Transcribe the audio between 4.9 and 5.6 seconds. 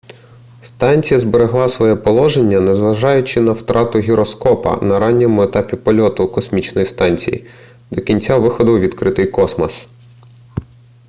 ранньому